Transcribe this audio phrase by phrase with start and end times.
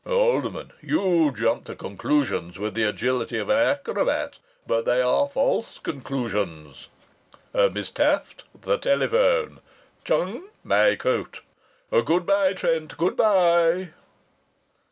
[0.03, 5.77] Alderman, you jump to conclusions with the agility of an acrobat, but they are false
[5.77, 6.87] conclusions!
[7.53, 9.59] Miss Taft, the telephone!
[10.03, 11.41] Chung, my coat!
[11.91, 13.89] Good bye, Trent, good bye!"